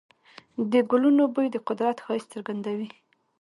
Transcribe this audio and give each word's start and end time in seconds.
د 0.71 0.73
ګلونو 0.89 1.23
بوی 1.33 1.47
د 1.51 1.57
قدرت 1.67 1.97
ښایست 2.05 2.27
څرګندوي. 2.33 2.89